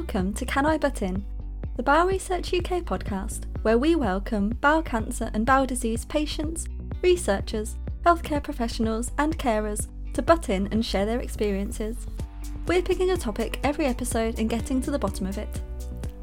[0.00, 1.26] Welcome to Can I Butt In,
[1.76, 6.66] the Bowel Research UK podcast, where we welcome bowel cancer and bowel disease patients,
[7.02, 7.76] researchers,
[8.06, 12.06] healthcare professionals, and carers to butt in and share their experiences.
[12.66, 15.60] We're picking a topic every episode and getting to the bottom of it.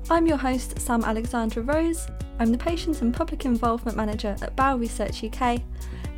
[0.09, 2.07] I'm your host, Sam Alexandra Rose.
[2.39, 5.61] I'm the Patient and Public Involvement Manager at Bowel Research UK,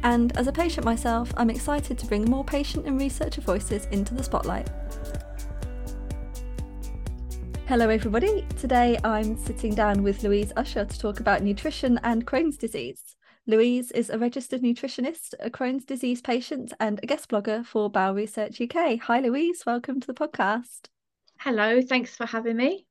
[0.04, 4.14] and as a patient myself, I'm excited to bring more patient and researcher voices into
[4.14, 4.70] the spotlight.
[7.70, 8.48] Hello, everybody.
[8.58, 13.16] Today I'm sitting down with Louise Usher to talk about nutrition and Crohn's disease.
[13.46, 18.16] Louise is a registered nutritionist, a Crohn's disease patient, and a guest blogger for Bowel
[18.16, 19.00] Research UK.
[19.02, 19.62] Hi, Louise.
[19.68, 20.88] Welcome to the podcast.
[21.38, 21.80] Hello.
[21.84, 22.88] Thanks for having me.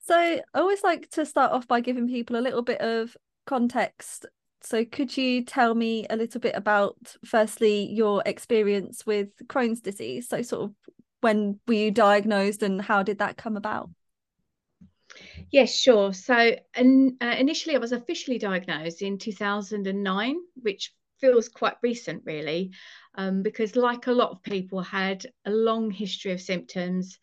[0.00, 4.26] So, I always like to start off by giving people a little bit of context
[4.66, 10.28] so, could you tell me a little bit about, firstly, your experience with Crohn's disease?
[10.28, 10.74] So, sort of
[11.26, 13.90] when were you diagnosed and how did that come about?
[15.50, 16.12] Yes, sure.
[16.12, 16.34] So,
[16.76, 22.70] uh, initially, I was officially diagnosed in 2009, which feels quite recent, really,
[23.16, 27.18] um, because like a lot of people, had a long history of symptoms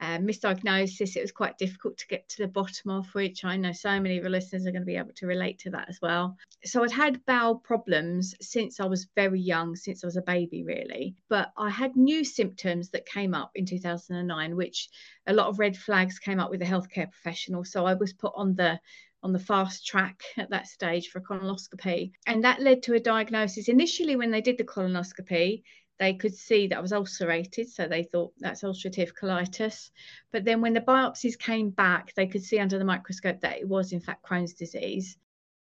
[0.00, 3.72] uh, misdiagnosis, it was quite difficult to get to the bottom of, which I know
[3.72, 5.98] so many of the listeners are going to be able to relate to that as
[6.02, 6.36] well.
[6.64, 10.64] So I'd had bowel problems since I was very young, since I was a baby,
[10.64, 11.14] really.
[11.28, 14.88] But I had new symptoms that came up in 2009, which
[15.26, 17.64] a lot of red flags came up with a healthcare professional.
[17.64, 18.80] So I was put on the
[19.22, 22.12] on the fast track at that stage for a colonoscopy.
[22.26, 23.68] And that led to a diagnosis.
[23.68, 25.62] Initially, when they did the colonoscopy,
[25.98, 29.90] they could see that I was ulcerated, so they thought that's ulcerative colitis.
[30.32, 33.68] But then when the biopsies came back, they could see under the microscope that it
[33.68, 35.16] was in fact Crohn's disease.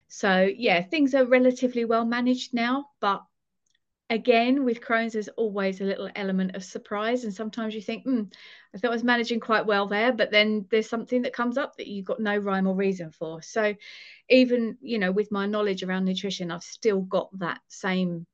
[0.07, 3.23] So yeah, things are relatively well managed now, but
[4.09, 8.23] again with Crohn's, there's always a little element of surprise, and sometimes you think, hmm,
[8.73, 11.75] I thought I was managing quite well there, but then there's something that comes up
[11.77, 13.41] that you've got no rhyme or reason for.
[13.41, 13.75] So
[14.29, 18.25] even you know with my knowledge around nutrition, I've still got that same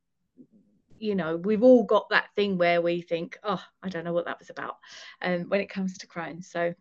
[0.99, 4.25] you know we've all got that thing where we think oh i don't know what
[4.25, 4.77] that was about
[5.21, 6.49] um, when it comes to Crohn's.
[6.49, 6.73] So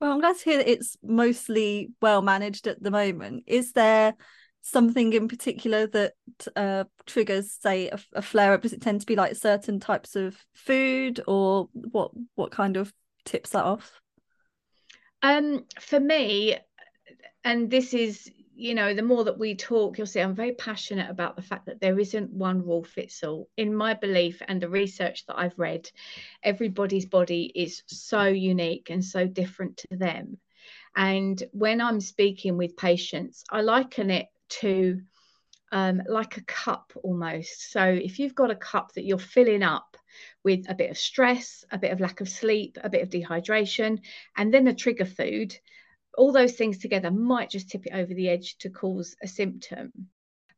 [0.00, 3.44] well i'm glad to hear that it's mostly well managed at the moment.
[3.46, 4.14] Is there
[4.62, 6.12] something in particular that
[6.56, 8.62] uh, triggers say a, a flare up?
[8.62, 12.92] Does it tend to be like certain types of food or what what kind of
[13.24, 14.00] tips that off?
[15.22, 16.58] Um for me
[17.44, 21.08] and this is you know, the more that we talk, you'll see I'm very passionate
[21.08, 23.48] about the fact that there isn't one rule fits all.
[23.56, 25.88] In my belief and the research that I've read,
[26.42, 30.38] everybody's body is so unique and so different to them.
[30.96, 34.26] And when I'm speaking with patients, I liken it
[34.60, 35.02] to
[35.70, 37.70] um, like a cup almost.
[37.70, 39.96] So if you've got a cup that you're filling up
[40.42, 44.00] with a bit of stress, a bit of lack of sleep, a bit of dehydration,
[44.36, 45.56] and then a trigger food,
[46.16, 49.92] all those things together might just tip it over the edge to cause a symptom.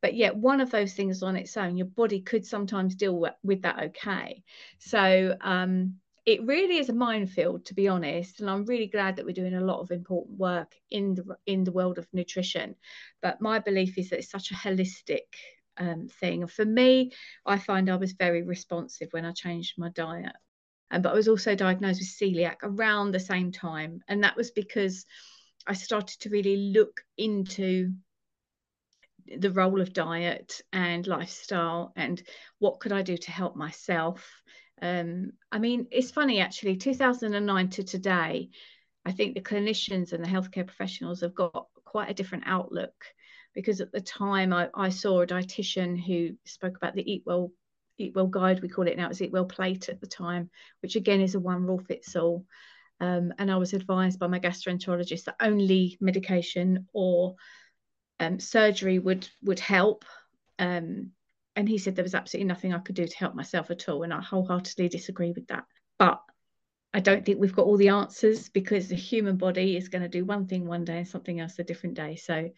[0.03, 3.63] But yet, one of those things on its own, your body could sometimes deal with
[3.63, 4.43] that okay.
[4.79, 5.97] So, um,
[6.27, 8.41] it really is a minefield, to be honest.
[8.41, 11.65] And I'm really glad that we're doing a lot of important work in the in
[11.65, 12.77] the world of nutrition.
[13.23, 15.27] But my belief is that it's such a holistic
[15.77, 16.43] um, thing.
[16.43, 17.13] And for me,
[17.47, 20.37] I find I was very responsive when I changed my diet.
[20.91, 24.51] Um, but I was also diagnosed with celiac around the same time, and that was
[24.51, 25.07] because
[25.67, 27.93] I started to really look into
[29.39, 32.23] the role of diet and lifestyle and
[32.59, 34.29] what could I do to help myself.
[34.83, 38.49] Um, I mean, it's funny actually, 2009 to today,
[39.05, 42.93] I think the clinicians and the healthcare professionals have got quite a different outlook
[43.55, 47.53] because at the time I, I saw a dietitian who spoke about the Eat Well
[47.99, 50.51] Eat Well guide, we call it now, it's Eat Well plate at the time,
[50.81, 52.47] which again is a one rule fits all.
[53.01, 57.37] Um, and I was advised by my gastroenterologist that only medication or
[58.19, 60.05] um, surgery would would help.
[60.59, 61.13] Um,
[61.57, 64.03] and he said there was absolutely nothing I could do to help myself at all,
[64.03, 65.65] and I wholeheartedly disagree with that.
[65.99, 66.21] But
[66.93, 70.09] I don't think we've got all the answers because the human body is going to
[70.09, 72.17] do one thing one day and something else a different day.
[72.17, 72.51] So,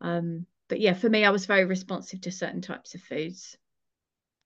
[0.00, 3.56] um, but yeah, for me, I was very responsive to certain types of foods.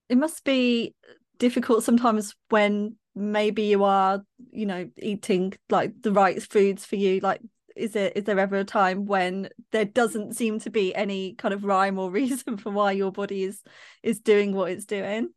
[0.08, 0.94] It must be
[1.38, 7.20] difficult sometimes when maybe you are you know eating like the right foods for you
[7.20, 7.40] like
[7.76, 11.55] is there is there ever a time when there doesn't seem to be any kind
[11.55, 13.62] of rhyme or reason for why your body is
[14.02, 15.28] is doing what it's doing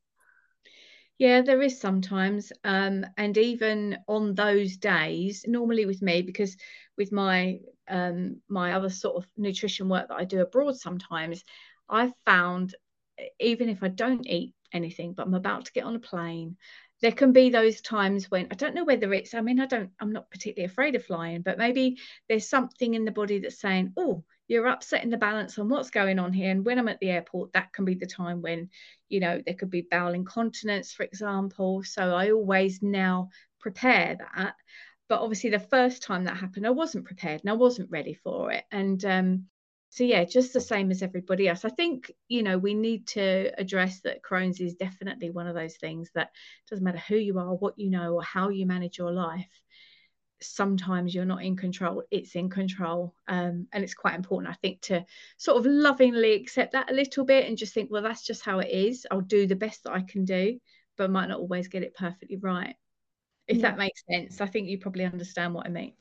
[1.18, 6.56] yeah there is sometimes um, and even on those days normally with me because
[6.97, 7.59] with my
[7.89, 11.44] um, my other sort of nutrition work that I do abroad sometimes
[11.89, 12.75] I've found
[13.39, 16.57] even if I don't eat anything, but I'm about to get on a plane.
[17.01, 19.91] There can be those times when I don't know whether it's, I mean, I don't,
[19.99, 23.94] I'm not particularly afraid of flying, but maybe there's something in the body that's saying,
[23.97, 26.49] oh, you're upsetting the balance on what's going on here.
[26.51, 28.69] And when I'm at the airport, that can be the time when,
[29.09, 31.83] you know, there could be bowel incontinence, for example.
[31.83, 33.29] So I always now
[33.59, 34.55] prepare that.
[35.09, 38.51] But obviously, the first time that happened, I wasn't prepared and I wasn't ready for
[38.51, 38.63] it.
[38.71, 39.45] And um,
[39.89, 41.66] so yeah just the same as everybody else.
[41.66, 45.78] I think you know we need to address that crohn's is definitely one of those
[45.78, 46.31] things that
[46.69, 49.62] doesn't matter who you are what you know or how you manage your life
[50.39, 53.13] sometimes you're not in control it's in control.
[53.28, 55.04] Um, and it's quite important i think to
[55.38, 58.60] sort of lovingly accept that a little bit and just think well that's just how
[58.60, 59.07] it is.
[59.10, 60.60] I'll do the best that i can do
[60.98, 62.75] but might not always get it perfectly right.
[63.48, 63.69] If yeah.
[63.69, 64.42] that makes sense.
[64.42, 65.94] I think you probably understand what i mean.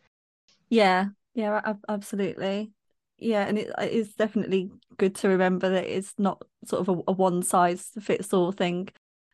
[0.69, 1.07] Yeah.
[1.35, 2.73] Yeah absolutely
[3.19, 7.13] yeah and it is definitely good to remember that it's not sort of a, a
[7.13, 8.89] one size fits all thing.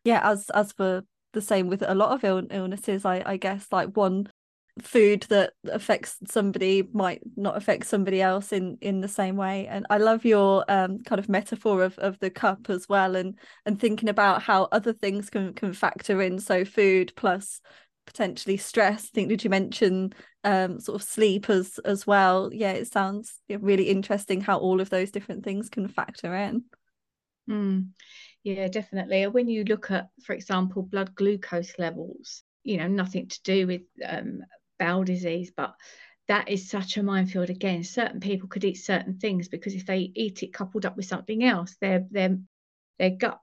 [0.04, 3.66] Yeah as as for the same with a lot of Ill- illnesses i i guess
[3.72, 4.28] like one
[4.80, 9.66] food that affects somebody might not affect somebody else in in the same way.
[9.66, 13.38] And i love your um kind of metaphor of of the cup as well and
[13.66, 16.38] and thinking about how other things can can factor in.
[16.38, 17.60] So food plus
[18.06, 19.04] potentially stress.
[19.04, 20.12] I think did you mention
[20.44, 22.50] um, sort of sleep as as well?
[22.52, 26.64] Yeah, it sounds really interesting how all of those different things can factor in.
[27.48, 27.90] Mm.
[28.42, 29.26] Yeah, definitely.
[29.26, 33.82] When you look at, for example, blood glucose levels, you know, nothing to do with
[34.06, 34.40] um,
[34.78, 35.74] bowel disease, but
[36.28, 37.82] that is such a minefield again.
[37.84, 41.44] Certain people could eat certain things because if they eat it coupled up with something
[41.44, 42.38] else, their their
[42.98, 43.40] their gut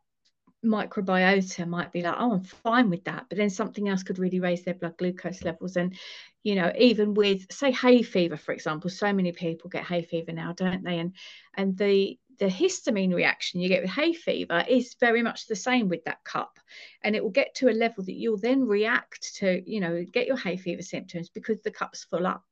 [0.66, 3.26] microbiota might be like, oh, I'm fine with that.
[3.30, 5.78] But then something else could really raise their blood glucose levels.
[5.78, 5.98] And,
[6.44, 10.32] you know, even with, say, hay fever, for example, so many people get hay fever
[10.32, 11.00] now, don't they?
[11.00, 11.14] And
[11.56, 15.90] and the the histamine reaction you get with hay fever is very much the same
[15.90, 16.58] with that cup
[17.04, 20.26] and it will get to a level that you'll then react to you know get
[20.26, 22.46] your hay fever symptoms because the cup's full up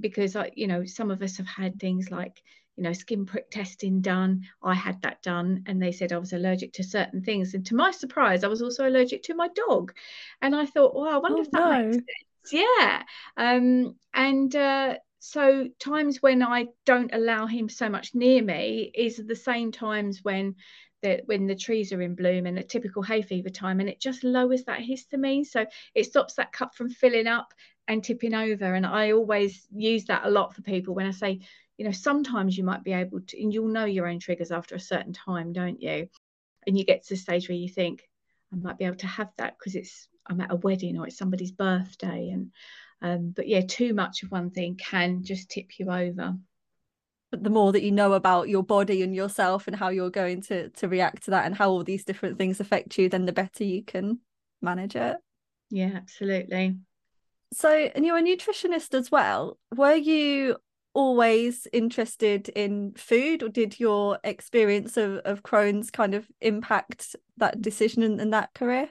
[0.00, 2.42] because uh, you know some of us have had things like
[2.76, 4.42] you know, skin prick testing done.
[4.62, 7.54] I had that done, and they said I was allergic to certain things.
[7.54, 9.94] And to my surprise, I was also allergic to my dog.
[10.42, 11.82] And I thought, well, I wonder oh, if that no.
[11.82, 12.52] makes sense.
[12.52, 13.02] Yeah.
[13.36, 19.16] Um, and uh, so times when I don't allow him so much near me is
[19.16, 20.56] the same times when
[21.02, 24.00] the, when the trees are in bloom and a typical hay fever time, and it
[24.00, 25.46] just lowers that histamine.
[25.46, 27.54] So it stops that cup from filling up
[27.86, 28.74] and tipping over.
[28.74, 31.40] And I always use that a lot for people when I say,
[31.76, 34.74] you know sometimes you might be able to and you'll know your own triggers after
[34.74, 36.08] a certain time don't you?
[36.66, 38.02] And you get to the stage where you think
[38.52, 41.18] i might be able to have that because it's i'm at a wedding or it's
[41.18, 42.52] somebody's birthday and
[43.02, 46.34] um, but yeah too much of one thing can just tip you over.
[47.30, 50.40] But the more that you know about your body and yourself and how you're going
[50.42, 53.32] to to react to that and how all these different things affect you then the
[53.32, 54.20] better you can
[54.62, 55.16] manage it.
[55.70, 56.76] Yeah absolutely.
[57.52, 59.58] So and you're a nutritionist as well.
[59.74, 60.56] Were you
[60.94, 67.60] always interested in food or did your experience of, of Crohn's kind of impact that
[67.60, 68.88] decision and, that career?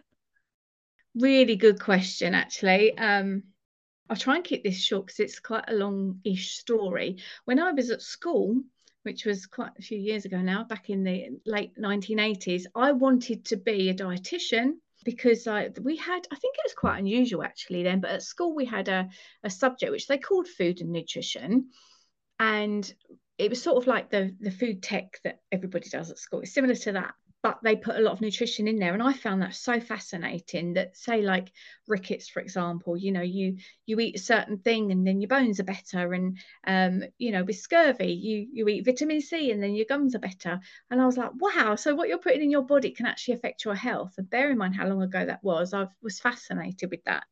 [1.16, 2.98] Really good question, actually.
[2.98, 3.44] Um,
[4.10, 7.18] I'll try and keep this short because it's quite a long-ish story.
[7.46, 8.62] When I was at school,
[9.04, 13.46] which was quite a few years ago now, back in the late 1980s, I wanted
[13.46, 14.74] to be a dietitian
[15.06, 18.56] because I, we had, I think it was quite unusual actually then, but at school
[18.56, 19.10] we had a,
[19.44, 21.70] a subject which they called food and nutrition
[22.40, 22.92] and
[23.38, 26.42] it was sort of like the the food tech that everybody does at school.
[26.42, 29.12] It's similar to that, but they put a lot of nutrition in there, and I
[29.14, 30.74] found that so fascinating.
[30.74, 31.52] That say like
[31.88, 35.60] rickets, for example, you know, you you eat a certain thing and then your bones
[35.60, 39.76] are better, and um, you know, with scurvy, you you eat vitamin C and then
[39.76, 40.60] your gums are better.
[40.90, 43.66] And I was like, wow, so what you're putting in your body can actually affect
[43.66, 44.14] your health.
[44.18, 45.74] And bear in mind how long ago that was.
[45.74, 47.26] I was fascinated with that,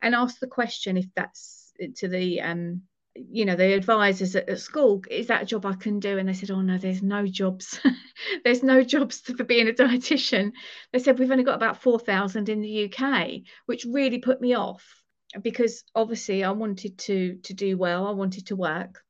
[0.00, 2.82] and asked the question if that's to the um
[3.14, 6.18] you know the advisors at, at, school is that a job i can do?
[6.18, 7.80] And they said oh no there's no jobs.
[8.44, 10.52] There's no jobs for being a dietitian.
[10.92, 13.28] They said we've only got about 4000 in the uk
[13.66, 14.84] which really put me off
[15.42, 19.02] because obviously i wanted to to do well i wanted to work.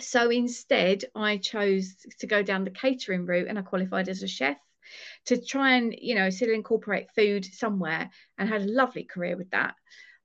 [0.00, 4.28] So instead i chose to go down the catering route and i qualified as a
[4.28, 4.58] chef
[5.26, 9.50] to try and you know still incorporate food somewhere and had a lovely career with
[9.50, 9.74] that.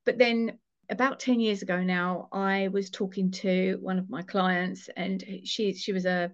[0.06, 4.90] But then about 10 years ago now, I was talking to one of my clients,
[4.96, 6.32] and she she was a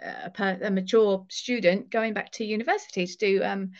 [0.00, 3.70] a, a mature student going back to university to do um,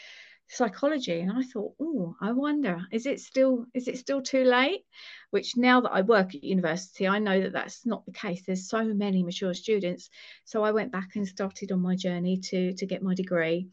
[0.49, 4.83] psychology, and I thought, oh, I wonder, is it still is it still too late?
[5.31, 8.43] Which now that I work at university, I know that that's not the case.
[8.47, 10.11] There's so many mature students,
[10.45, 13.69] so I went back and started on my journey to to get my degree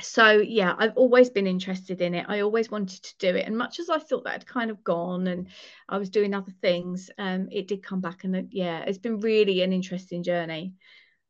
[0.00, 3.56] so yeah i've always been interested in it i always wanted to do it and
[3.56, 5.48] much as i thought that had kind of gone and
[5.88, 9.62] i was doing other things um it did come back and yeah it's been really
[9.62, 10.74] an interesting journey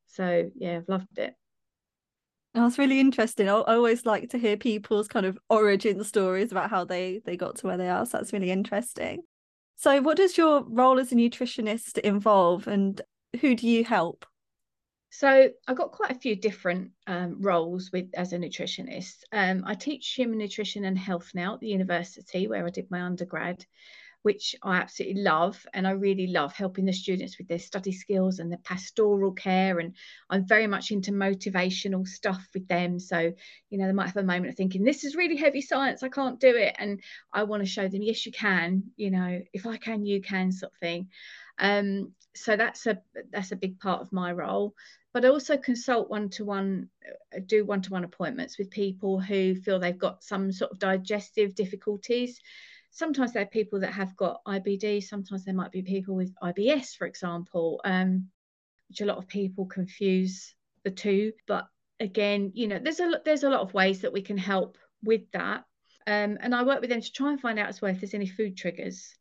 [0.06, 1.34] so yeah i've loved it
[2.54, 3.48] that's really interesting.
[3.48, 7.56] I, always like to hear people's kind of origin stories about how they they got
[7.56, 8.04] to where they are.
[8.04, 9.22] So that's really interesting.
[9.76, 13.00] So, what does your role as a nutritionist involve, and
[13.40, 14.26] who do you help?
[15.14, 19.24] So I got quite a few different um, roles with as a nutritionist.
[19.30, 23.02] Um, I teach human nutrition and health now at the university where I did my
[23.02, 23.66] undergrad,
[24.22, 28.38] which I absolutely love, and I really love helping the students with their study skills
[28.38, 29.80] and their pastoral care.
[29.80, 29.94] And
[30.30, 32.98] I'm very much into motivational stuff with them.
[32.98, 33.34] So
[33.68, 36.08] you know they might have a moment of thinking this is really heavy science, I
[36.08, 37.02] can't do it, and
[37.34, 38.84] I want to show them yes you can.
[38.96, 41.10] You know if I can, you can, sort of thing.
[41.58, 42.98] Um, so that's a
[43.30, 44.74] that's a big part of my role
[45.12, 46.88] but I also consult one to one,
[47.46, 51.54] do one to one appointments with people who feel they've got some sort of digestive
[51.54, 52.40] difficulties.
[52.90, 57.06] Sometimes they're people that have got IBD, sometimes there might be people with IBS, for
[57.06, 58.28] example, um,
[58.88, 61.32] which a lot of people confuse the two.
[61.46, 61.66] But
[62.00, 65.30] again, you know, there's a there's a lot of ways that we can help with
[65.32, 65.64] that.
[66.06, 68.14] Um, and I work with them to try and find out as well if there's
[68.14, 69.14] any food triggers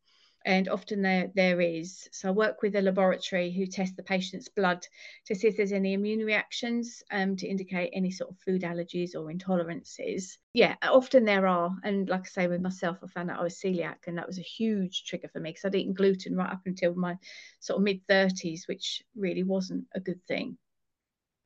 [0.44, 2.08] and often there there is.
[2.12, 4.86] So I work with a laboratory who test the patient's blood
[5.26, 9.14] to see if there's any immune reactions um, to indicate any sort of food allergies
[9.14, 10.38] or intolerances.
[10.54, 11.70] Yeah, often there are.
[11.84, 14.38] And like I say, with myself, I found out I was celiac, and that was
[14.38, 17.16] a huge trigger for me because I'd eaten gluten right up until my
[17.60, 20.58] sort of mid 30s, which really wasn't a good thing.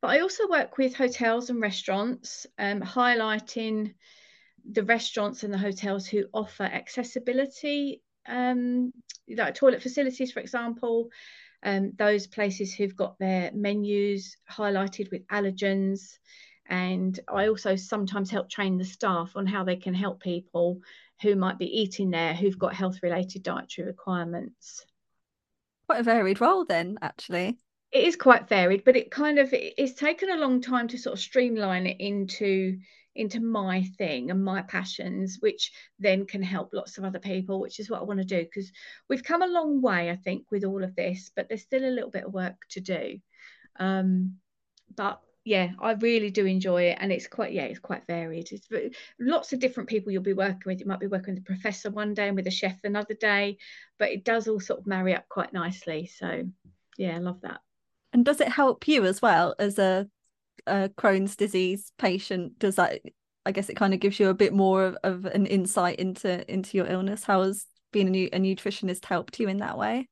[0.02, 3.94] But I also work with hotels and restaurants, um, highlighting
[4.70, 8.92] the restaurants and the hotels who offer accessibility um,
[9.28, 11.10] like toilet facilities, for example,
[11.62, 16.18] um, those places who've got their menus highlighted with allergens.
[16.68, 20.80] And I also sometimes help train the staff on how they can help people
[21.22, 24.84] who might be eating there who've got health related dietary requirements.
[25.88, 27.58] Quite a varied role, then, actually.
[27.92, 31.14] It is quite varied, but it kind of it's taken a long time to sort
[31.14, 32.78] of streamline it into
[33.16, 37.80] into my thing and my passions, which then can help lots of other people, which
[37.80, 38.42] is what I want to do.
[38.42, 38.70] Because
[39.08, 41.90] we've come a long way, I think, with all of this, but there's still a
[41.90, 43.18] little bit of work to do.
[43.78, 44.36] Um,
[44.94, 48.48] but yeah, I really do enjoy it, and it's quite yeah, it's quite varied.
[48.50, 48.68] It's
[49.20, 50.80] lots of different people you'll be working with.
[50.80, 53.58] You might be working with a professor one day and with a chef another day,
[53.98, 56.06] but it does all sort of marry up quite nicely.
[56.06, 56.44] So
[56.98, 57.60] yeah, I love that.
[58.12, 60.08] And does it help you as well as a
[60.66, 63.00] a Crohn's disease patient, does that
[63.46, 66.50] I guess it kind of gives you a bit more of, of an insight into
[66.52, 67.22] into your illness.
[67.22, 70.08] How has being a, new, a nutritionist helped you in that way?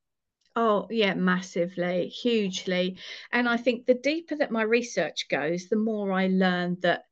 [0.57, 2.97] Oh, yeah, massively, hugely.
[3.33, 7.03] And I think the deeper that my research goes, the more I learn that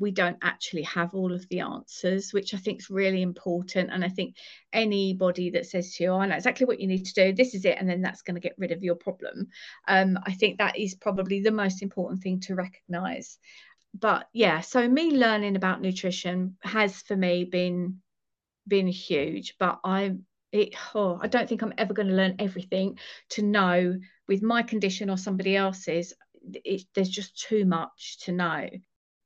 [0.00, 3.90] we don't actually have all of the answers, which I think is really important.
[3.92, 4.36] And I think
[4.72, 7.54] anybody that says to you, oh, I know exactly what you need to do, this
[7.54, 9.48] is it, and then that's going to get rid of your problem.
[9.86, 13.38] Um, I think that is probably the most important thing to recognize.
[13.92, 18.00] But yeah, so me learning about nutrition has for me been
[18.66, 19.56] been huge.
[19.58, 20.16] But I
[20.52, 22.98] it oh, I don't think I'm ever going to learn everything
[23.30, 26.14] to know with my condition or somebody else's.
[26.64, 28.68] It, there's just too much to know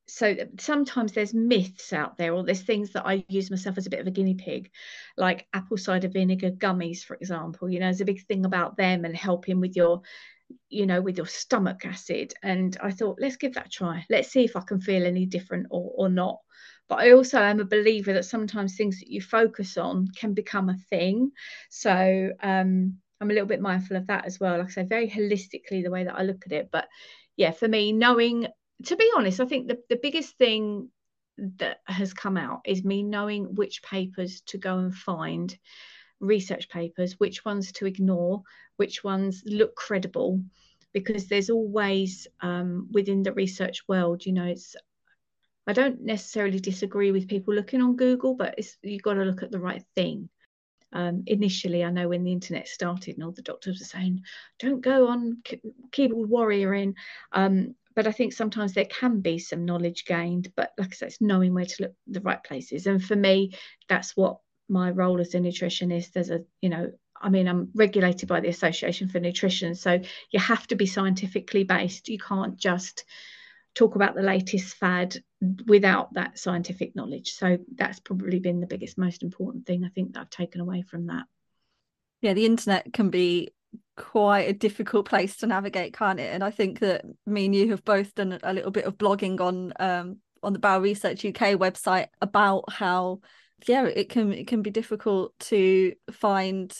[0.06, 3.90] so sometimes there's myths out there or there's things that i use myself as a
[3.90, 4.70] bit of a guinea pig
[5.16, 9.04] like apple cider vinegar gummies for example you know there's a big thing about them
[9.04, 10.02] and helping with your
[10.68, 14.04] you know with your stomach acid and i thought let's give that a try.
[14.10, 16.38] Let's see if i can feel any different or, or not.
[16.88, 20.68] But i also am a believer that sometimes things that you focus on can become
[20.68, 21.30] a thing.
[21.70, 24.58] So um, i'm a little bit mindful of that as well.
[24.58, 26.68] Like i say very holistically the way that i look at it.
[26.70, 26.88] But
[27.36, 28.46] yeah for me knowing
[28.84, 30.88] to be honest, I think the, the biggest thing
[31.58, 35.56] that has come out is me knowing which papers to go and find,
[36.20, 38.42] research papers, which ones to ignore,
[38.76, 40.40] which ones look credible,
[40.92, 44.76] because there's always um, within the research world, you know, it's
[45.66, 49.42] I don't necessarily disagree with people looking on Google, but it's you've got to look
[49.42, 50.28] at the right thing.
[50.92, 54.22] Um, initially, I know when the internet started and all the doctors were saying,
[54.58, 55.42] don't go on
[55.90, 56.94] keyboard warrior in.
[57.32, 60.52] Um, but I think sometimes there can be some knowledge gained.
[60.56, 62.86] But like I said, it's knowing where to look the right places.
[62.86, 63.54] And for me,
[63.88, 66.16] that's what my role as a nutritionist.
[66.16, 70.40] As a you know, I mean, I'm regulated by the Association for Nutrition, so you
[70.40, 72.08] have to be scientifically based.
[72.08, 73.04] You can't just
[73.74, 75.16] talk about the latest fad
[75.66, 77.32] without that scientific knowledge.
[77.32, 80.82] So that's probably been the biggest, most important thing I think that I've taken away
[80.82, 81.24] from that.
[82.20, 83.52] Yeah, the internet can be
[83.96, 86.32] quite a difficult place to navigate, can't it?
[86.32, 89.40] And I think that me and you have both done a little bit of blogging
[89.40, 93.20] on um on the Bowel Research UK website about how
[93.66, 96.76] yeah it can it can be difficult to find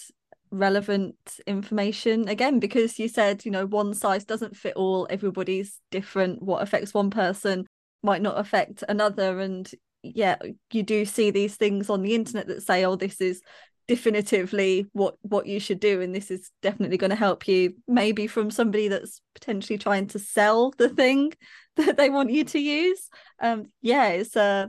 [0.51, 6.41] relevant information again because you said you know one size doesn't fit all everybody's different
[6.43, 7.67] what affects one person
[8.05, 9.73] might not affect another and
[10.03, 10.37] yeah
[10.73, 13.41] you do see these things on the internet that say oh this is
[13.87, 18.27] definitively what what you should do and this is definitely going to help you maybe
[18.27, 21.33] from somebody that's potentially trying to sell the thing
[21.77, 23.09] that they want you to use.
[23.41, 24.69] Um yeah it's uh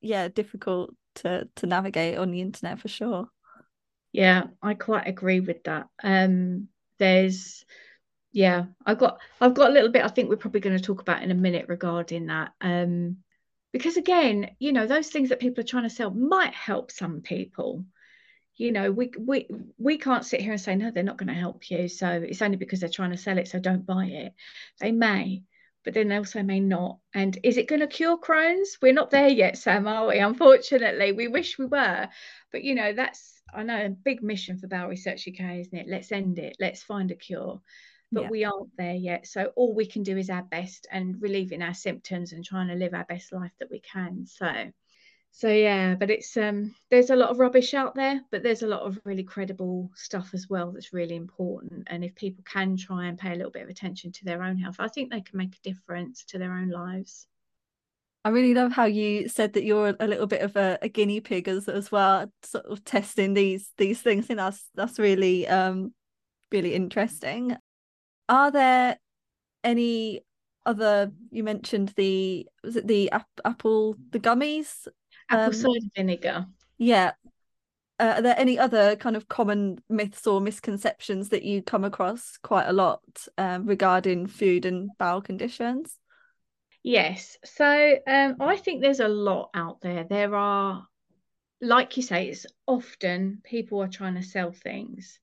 [0.00, 3.28] yeah difficult to to navigate on the internet for sure.
[4.12, 5.86] Yeah i quite agree with that.
[6.02, 6.68] Um
[6.98, 7.64] there's
[8.34, 11.02] yeah i've got i've got a little bit i think we're probably going to talk
[11.02, 12.52] about in a minute regarding that.
[12.60, 13.18] Um
[13.72, 17.22] because again you know those things that people are trying to sell might help some
[17.22, 17.86] people
[18.56, 21.34] you know we we we can't sit here and say no they're not going to
[21.34, 21.88] help you.
[21.88, 24.34] So it's only because they're trying to sell it so don't buy it.
[24.80, 25.42] They may
[25.84, 26.98] but then they also may not.
[27.14, 28.78] And is it going to cure crohn's?
[28.80, 30.18] We're not there yet sam are we?
[30.18, 32.08] Unfortunately we wish we were.
[32.50, 35.88] But you know that's i know a big mission for bowel research uk isn't it?
[35.88, 36.56] Let's end it.
[36.60, 37.60] Let's find a cure.
[38.10, 38.30] But yeah.
[38.30, 39.26] we aren't there yet.
[39.26, 42.74] So all we can do is our best and relieving our symptoms and trying to
[42.74, 44.26] live our best life that we can.
[44.26, 44.70] So
[45.32, 48.66] so yeah but it's um there's a lot of rubbish out there but there's a
[48.66, 53.06] lot of really credible stuff as well that's really important and if people can try
[53.06, 55.38] and pay a little bit of attention to their own health i think they can
[55.38, 57.26] make a difference to their own lives
[58.24, 61.20] I really love how you said that you're a little bit of a, a guinea
[61.20, 64.26] pig as, as well, sort of testing these these things.
[64.26, 65.92] Think that's that's really um
[66.52, 67.56] really interesting.
[68.28, 68.96] Are there
[69.64, 70.20] any
[70.64, 74.86] other you mentioned the was it the ap- apple the gummies
[75.32, 76.46] apple um, cider vinegar.
[76.78, 77.12] Yeah.
[77.98, 82.36] Uh, are there any other kind of common myths or misconceptions that you come across
[82.42, 83.02] quite a lot
[83.38, 85.98] um, regarding food and bowel conditions?
[86.82, 87.36] Yes.
[87.44, 90.04] So um, I think there's a lot out there.
[90.04, 90.86] There are,
[91.60, 95.20] like you say, it's often people are trying to sell things.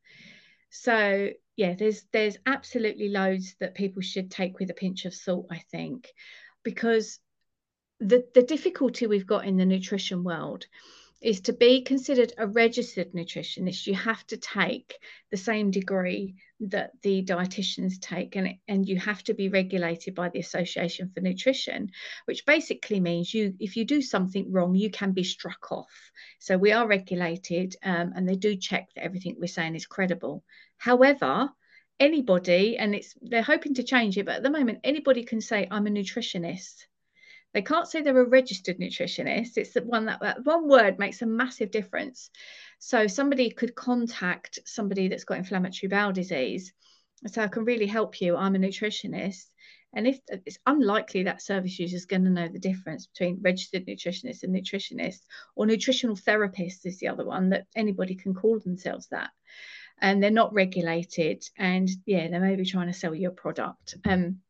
[0.70, 5.48] So yeah, there's there's absolutely loads that people should take with a pinch of salt.
[5.52, 6.08] I think
[6.64, 7.20] because
[8.00, 10.66] the, the difficulty we've got in the nutrition world
[11.22, 14.98] is to be considered a registered nutritionist, you have to take
[15.32, 20.30] the same degree that the dietitians take, and, and you have to be regulated by
[20.30, 21.90] the Association for Nutrition,
[22.24, 26.12] which basically means you, if you do something wrong, you can be struck off.
[26.40, 30.44] So we are regulated, um, and they do check that everything we're saying is credible.
[30.78, 31.50] However,
[32.00, 35.68] anybody, and it's they're hoping to change it, but at the moment, anybody can say
[35.70, 36.86] I'm a nutritionist
[37.54, 39.58] they can't say they're a registered nutritionist.
[39.58, 42.30] It's the one that, that one word makes a massive difference.
[42.80, 46.74] So somebody could contact somebody that's got inflammatory bowel disease.
[47.24, 48.36] And so say, I can really help you.
[48.36, 49.46] I'm a nutritionist.
[49.94, 53.88] And if it's unlikely that service user is going to know the difference between registered
[53.88, 55.22] nutritionist and nutritionist,
[55.56, 59.32] or nutritional therapist is the other one that anybody can call themselves that.
[60.00, 61.44] And they're not regulated.
[61.58, 63.96] And yeah, they may be trying to sell you a product.
[64.06, 64.42] Um,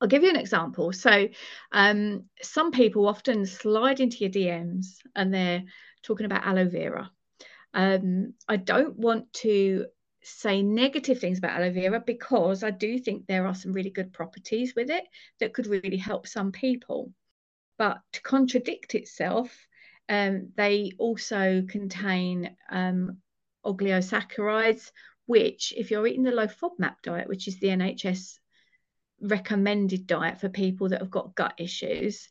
[0.00, 0.92] I'll give you an example.
[0.92, 1.28] So,
[1.72, 5.64] um, some people often slide into your DMs and they're
[6.02, 7.10] talking about aloe vera.
[7.74, 9.86] Um, I don't want to
[10.22, 14.12] say negative things about aloe vera because I do think there are some really good
[14.12, 15.04] properties with it
[15.38, 17.12] that could really help some people.
[17.78, 19.66] But to contradict itself,
[20.08, 23.18] um, they also contain um,
[23.64, 24.90] oligosaccharides,
[25.26, 28.39] which, if you're eating the low FODMAP diet, which is the NHS
[29.20, 32.28] recommended diet for people that have got gut issues.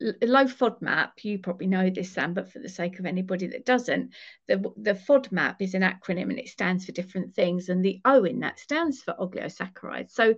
[0.00, 4.12] Low FODMAP, you probably know this, Sam, but for the sake of anybody that doesn't,
[4.48, 7.68] the, the FODMAP is an acronym and it stands for different things.
[7.68, 10.10] And the O in that stands for oligosaccharides.
[10.10, 10.34] So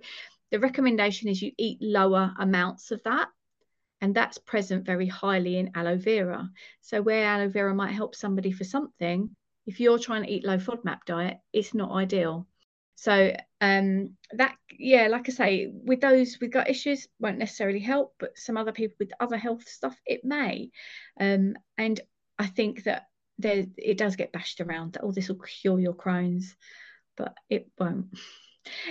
[0.51, 3.29] the recommendation is you eat lower amounts of that.
[3.99, 6.51] And that's present very highly in aloe vera.
[6.81, 9.35] So, where aloe vera might help somebody for something,
[9.65, 12.47] if you're trying to eat low FODMAP diet, it's not ideal.
[12.97, 13.31] So
[13.61, 18.35] um, that yeah, like I say, with those with gut issues won't necessarily help, but
[18.35, 20.71] some other people with other health stuff it may.
[21.19, 22.01] Um, and
[22.39, 23.05] I think that
[23.37, 26.55] there it does get bashed around that oh this will cure your Crohn's,
[27.15, 28.07] but it won't.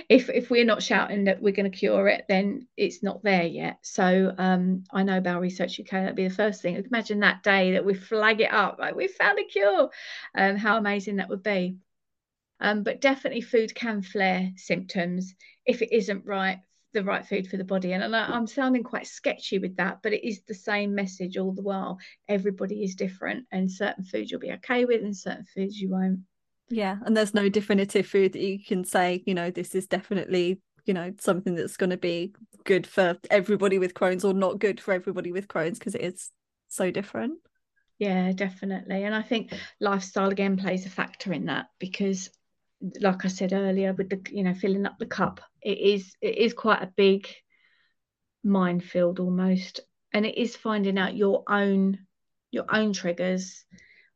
[0.09, 3.43] If if we're not shouting that we're going to cure it, then it's not there
[3.43, 3.77] yet.
[3.83, 6.83] So um, I know Bowel Research UK that'd be the first thing.
[6.83, 9.91] Imagine that day that we flag it up like we found a cure,
[10.35, 11.77] um, how amazing that would be.
[12.59, 16.59] Um, but definitely food can flare symptoms if it isn't right
[16.93, 20.25] the right food for the body and i'm sounding quite sketchy with that but it
[20.25, 24.53] is the same message all the while everybody is different and certain foods you'll be
[24.53, 26.21] okay with and certain foods you won't
[26.69, 30.59] yeah and there's no definitive food that you can say you know this is definitely
[30.87, 34.79] you know something that's going to be good for everybody with Crohn's or not good
[34.79, 36.31] for everybody with Crohn's because it is
[36.69, 37.39] so different.
[37.99, 39.03] Yeah, definitely.
[39.03, 42.29] And I think lifestyle again plays a factor in that because
[43.01, 46.37] like I said earlier with the you know filling up the cup it is it
[46.37, 47.27] is quite a big
[48.47, 49.81] minefield almost.
[50.13, 51.99] And it is finding out your own
[52.49, 53.65] your own triggers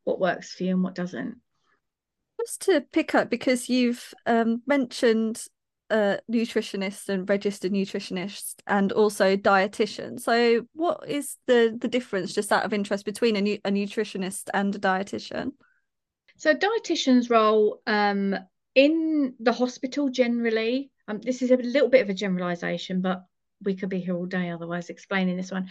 [0.04, 1.36] what works for you and what doesn't.
[2.40, 5.46] Just to pick up because you've um, mentioned
[5.92, 10.20] a nutritionist and registered nutritionists and also dietitian.
[10.20, 14.50] So what is the the difference just out of interest between a, nu- a nutritionist
[14.54, 15.52] and a dietitian
[16.42, 18.36] so dietitian's role um,
[18.76, 23.26] in the hospital generally um, this is a little bit of a generalization but
[23.64, 25.70] we could be here all day otherwise explaining this one.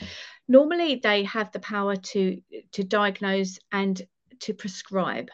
[0.48, 2.40] Normally they have the power to
[2.72, 4.00] to diagnose and
[4.40, 5.30] to prescribe.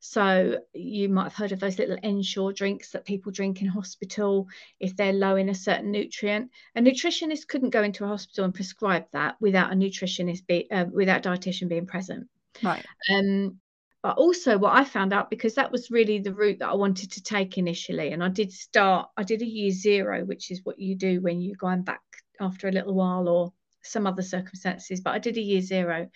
[0.00, 4.46] So you might have heard of those little ensure drinks that people drink in hospital
[4.78, 6.50] if they're low in a certain nutrient.
[6.76, 10.84] A nutritionist couldn't go into a hospital and prescribe that without a nutritionist be uh,
[10.92, 12.28] without a dietitian being present.
[12.62, 12.84] Right.
[13.12, 13.58] Um
[14.04, 17.10] but also what I found out because that was really the route that I wanted
[17.12, 18.12] to take initially.
[18.12, 21.40] And I did start, I did a year zero, which is what you do when
[21.40, 22.02] you're going back
[22.38, 25.00] after a little while or some other circumstances.
[25.00, 26.10] But I did a year zero.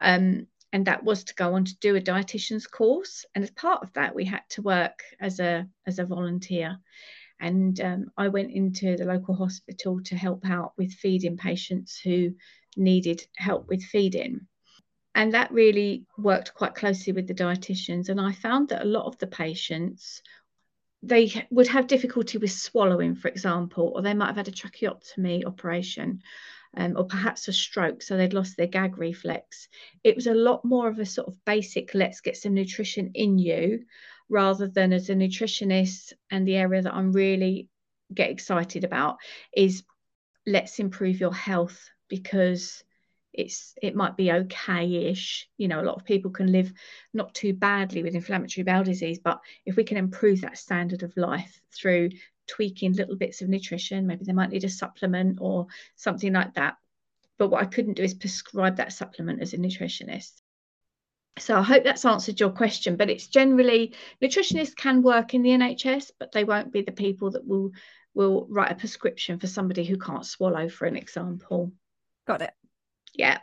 [0.00, 3.26] Um, and that was to go on to do a dietitian's course.
[3.34, 6.78] And as part of that, we had to work as a as a volunteer.
[7.38, 12.34] And um, I went into the local hospital to help out with feeding patients who
[12.78, 14.46] needed help with feeding
[15.16, 18.08] and that really worked quite closely with the dietitians.
[18.10, 20.22] And i found that a lot of the patients
[21.02, 25.44] they would have difficulty with swallowing for example or they might have had a tracheotomy
[25.44, 26.20] operation
[26.76, 29.68] um, or perhaps a stroke so they'd lost their gag reflex.
[30.04, 33.38] It was a lot more of a sort of basic let's get some nutrition in
[33.38, 33.84] you
[34.28, 36.12] rather than as a nutritionist.
[36.30, 37.68] And the area that i'm really
[38.12, 39.16] get excited about
[39.54, 39.82] is
[40.46, 42.84] let's improve your health because
[43.36, 45.48] it's it might be okay-ish.
[45.58, 46.72] You know a lot of people can live
[47.12, 51.16] not too badly with inflammatory bowel disease but if we can improve that standard of
[51.16, 52.10] life through
[52.48, 56.76] tweaking little bits of nutrition maybe they might need a supplement or something like that.
[57.38, 60.32] But what i couldn't do is prescribe that supplement as a nutritionist.
[61.38, 65.50] So i hope that's answered your question but it's generally nutritionists can work in the
[65.50, 67.72] nhs but they won't be the people that will
[68.14, 71.70] will write a prescription for somebody who can't swallow for an example.
[72.26, 72.54] Got it
[73.16, 73.38] yeah.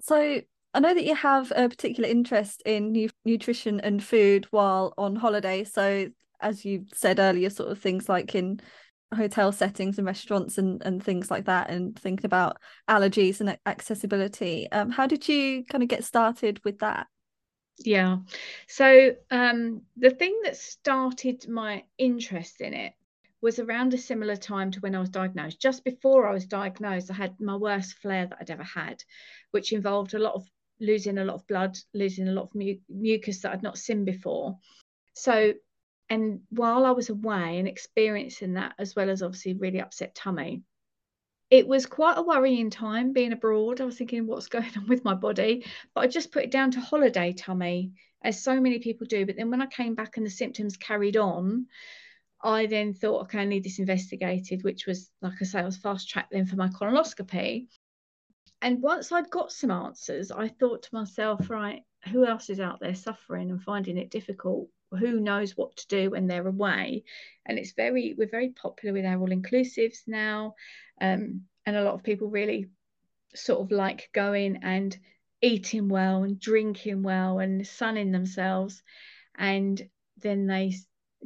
[0.00, 0.40] So
[0.74, 5.16] I know that you have a particular interest in nu- nutrition and food while on
[5.16, 5.64] holiday.
[5.64, 6.08] So
[6.40, 8.60] as you said earlier, sort of things like in
[9.14, 14.70] hotel settings and restaurants and, and things like that, and thinking about allergies and accessibility.
[14.72, 17.06] Um, how did you kind of get started with that?
[17.78, 18.18] Yeah.
[18.68, 22.92] So um, the thing that started my interest in it
[23.44, 25.60] was around a similar time to when I was diagnosed.
[25.60, 29.04] Just before I was diagnosed, I had my worst flare that I'd ever had,
[29.50, 30.48] which involved a lot of
[30.80, 34.06] losing a lot of blood, losing a lot of mu- mucus that I'd not seen
[34.06, 34.56] before.
[35.12, 35.52] So,
[36.08, 40.62] and while I was away and experiencing that, as well as obviously really upset tummy,
[41.50, 43.82] it was quite a worrying time being abroad.
[43.82, 45.66] I was thinking, what's going on with my body?
[45.94, 49.26] But I just put it down to holiday tummy, as so many people do.
[49.26, 51.66] But then when I came back and the symptoms carried on,
[52.44, 55.78] I then thought, okay, I need this investigated, which was, like I say, I was
[55.78, 57.68] fast tracked then for my colonoscopy.
[58.60, 62.80] And once I'd got some answers, I thought to myself, right, who else is out
[62.80, 64.68] there suffering and finding it difficult?
[64.90, 67.04] Who knows what to do when they're away?
[67.46, 70.54] And it's very, we're very popular with our all inclusives now.
[71.00, 72.68] Um, and a lot of people really
[73.34, 74.96] sort of like going and
[75.40, 78.82] eating well and drinking well and sunning themselves.
[79.36, 79.82] And
[80.18, 80.74] then they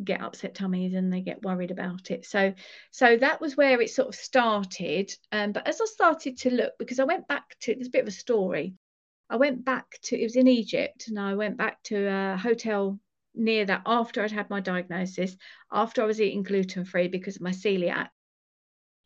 [0.05, 2.25] get upset tummies and they get worried about it.
[2.25, 2.55] So
[2.91, 5.13] so that was where it sort of started.
[5.33, 8.03] Um, but as i started to look because i went back to there's a bit
[8.03, 8.75] of a story.
[9.31, 12.99] I went back to it was in egypt and i went back to a hotel
[13.35, 15.37] near that after i'd had my diagnosis
[15.71, 18.09] after i was eating gluten free because of my celiac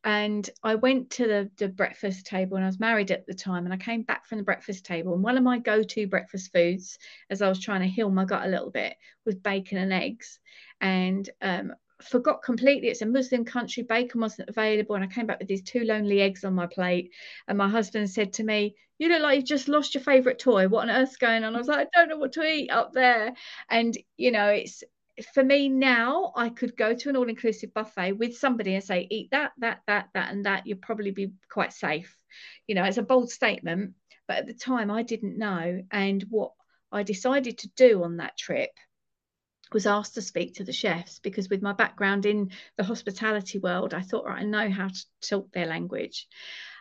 [0.05, 3.65] and I went to the, the breakfast table and I was married at the time
[3.65, 6.99] and I came back from the breakfast table and one of my go-to breakfast foods
[7.31, 10.41] as I was trying to heal my gut a little bit was bacon and eggs
[10.81, 14.95] and um, forgot completely it's a Muslim country, bacon wasn't available.
[14.95, 17.13] And I came back with these two lonely eggs on my plate.
[17.49, 20.69] And my husband said to me, You look like you've just lost your favourite toy.
[20.69, 21.55] What on earth's going on?
[21.55, 23.33] I was like, I don't know what to eat up there.
[23.71, 24.83] And, you know, it's
[25.35, 29.07] for me now, I could go to an all inclusive buffet with somebody and say,
[29.11, 30.67] Eat that, that, that, that, and that.
[30.67, 32.17] You'll probably be quite safe.
[32.67, 33.95] You know, it's a bold statement.
[34.27, 35.83] But at the time, I didn't know.
[35.91, 36.53] And what
[36.91, 38.71] I decided to do on that trip
[39.73, 43.95] was asked to speak to the chefs because with my background in the hospitality world,
[43.95, 46.27] I thought, right, I know how to talk their language.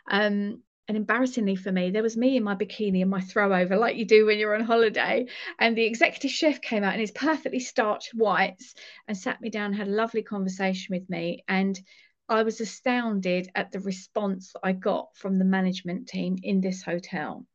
[0.09, 3.95] Um, and embarrassingly for me, there was me in my bikini and my throwover, like
[3.95, 5.27] you do when you're on holiday.
[5.59, 8.73] And the executive chef came out in his perfectly starched whites
[9.07, 11.43] and sat me down, had a lovely conversation with me.
[11.47, 11.79] And
[12.27, 17.45] I was astounded at the response I got from the management team in this hotel.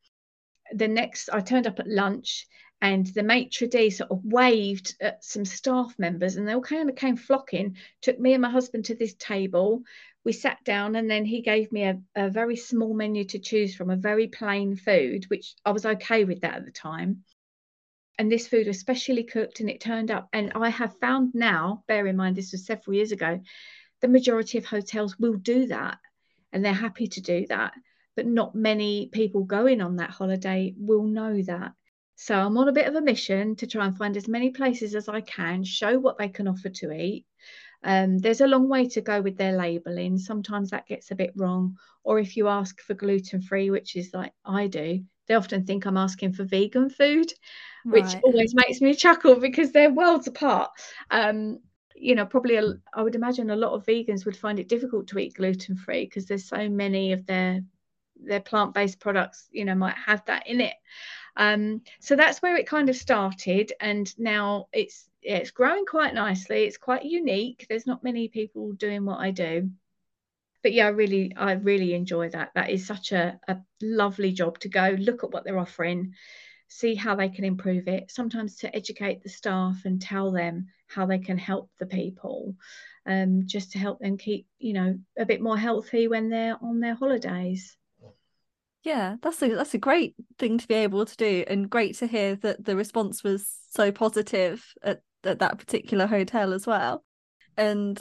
[0.72, 2.46] The next, I turned up at lunch
[2.80, 6.90] and the maitre d sort of waved at some staff members and they all kind
[6.90, 9.82] of came flocking took me and my husband to this table
[10.26, 13.76] we sat down and then he gave me a, a very small menu to choose
[13.76, 17.22] from a very plain food which i was okay with that at the time
[18.18, 21.84] and this food was specially cooked and it turned up and i have found now
[21.86, 23.40] bear in mind this was several years ago
[24.00, 25.96] the majority of hotels will do that
[26.52, 27.72] and they're happy to do that
[28.16, 31.72] but not many people going on that holiday will know that
[32.16, 34.94] so I'm on a bit of a mission to try and find as many places
[34.94, 37.26] as I can, show what they can offer to eat.
[37.84, 40.18] Um, there's a long way to go with their labelling.
[40.18, 41.76] Sometimes that gets a bit wrong.
[42.04, 45.86] Or if you ask for gluten free, which is like I do, they often think
[45.86, 47.32] I'm asking for vegan food,
[47.84, 48.02] right.
[48.02, 50.70] which always makes me chuckle because they're worlds apart.
[51.10, 51.58] Um,
[51.94, 55.08] you know, probably a, I would imagine a lot of vegans would find it difficult
[55.08, 57.62] to eat gluten free because there's so many of their
[58.18, 60.74] their plant based products, you know, might have that in it.
[61.36, 66.14] Um, so that's where it kind of started, and now it's yeah, it's growing quite
[66.14, 66.64] nicely.
[66.64, 67.66] It's quite unique.
[67.68, 69.70] There's not many people doing what I do,
[70.62, 72.52] but yeah, I really I really enjoy that.
[72.54, 76.14] That is such a, a lovely job to go look at what they're offering,
[76.68, 78.10] see how they can improve it.
[78.10, 82.54] Sometimes to educate the staff and tell them how they can help the people.
[83.08, 86.80] Um, just to help them keep, you know, a bit more healthy when they're on
[86.80, 87.76] their holidays.
[88.86, 92.06] Yeah, that's a that's a great thing to be able to do, and great to
[92.06, 97.04] hear that the response was so positive at, at that particular hotel as well.
[97.56, 98.00] And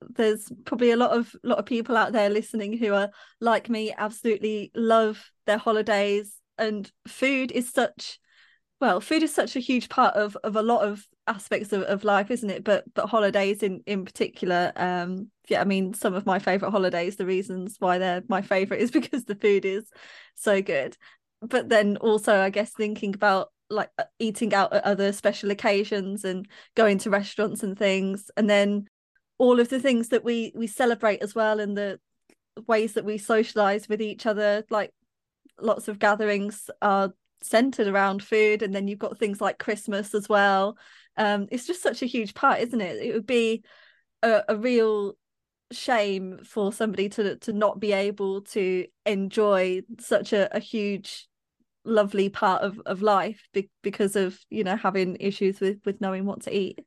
[0.00, 3.10] there's probably a lot of lot of people out there listening who are
[3.42, 8.18] like me, absolutely love their holidays, and food is such
[8.80, 12.04] well, food is such a huge part of of a lot of aspects of, of
[12.04, 12.64] life isn't it?
[12.64, 17.16] But but holidays in in particular um yeah i mean some of my favorite holidays
[17.16, 19.90] the reasons why they're my favorite is because the food is
[20.34, 20.96] so good.
[21.42, 26.24] But then also i guess thinking about like uh, eating out at other special occasions
[26.24, 28.86] and going to restaurants and things and then
[29.38, 32.00] all of the things that we we celebrate as well and the
[32.66, 34.90] ways that we socialize with each other like
[35.60, 40.28] lots of gatherings are centered around food and then you've got things like christmas as
[40.28, 40.76] well.
[41.16, 42.96] Um, it's just such a huge part, isn't it?
[42.96, 43.64] It would be
[44.22, 45.14] a, a real
[45.70, 51.28] shame for somebody to to not be able to enjoy such a, a huge
[51.84, 56.24] lovely part of, of life be- because of you know having issues with with knowing
[56.24, 56.80] what to eat.